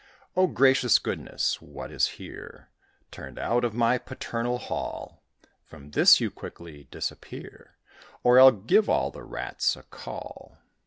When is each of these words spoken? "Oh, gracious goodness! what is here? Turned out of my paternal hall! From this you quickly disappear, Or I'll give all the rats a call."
"Oh, 0.35 0.47
gracious 0.47 0.97
goodness! 0.97 1.61
what 1.61 1.91
is 1.91 2.07
here? 2.17 2.69
Turned 3.11 3.37
out 3.37 3.63
of 3.63 3.75
my 3.75 3.99
paternal 3.99 4.57
hall! 4.57 5.21
From 5.63 5.91
this 5.91 6.19
you 6.19 6.31
quickly 6.31 6.87
disappear, 6.89 7.77
Or 8.23 8.39
I'll 8.39 8.51
give 8.51 8.89
all 8.89 9.11
the 9.11 9.21
rats 9.21 9.75
a 9.75 9.83
call." 9.83 10.57